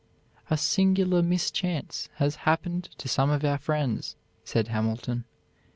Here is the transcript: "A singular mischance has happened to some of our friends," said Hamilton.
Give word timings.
"A 0.49 0.57
singular 0.57 1.21
mischance 1.21 2.09
has 2.15 2.37
happened 2.37 2.89
to 2.97 3.07
some 3.07 3.29
of 3.29 3.45
our 3.45 3.59
friends," 3.59 4.15
said 4.43 4.69
Hamilton. 4.69 5.25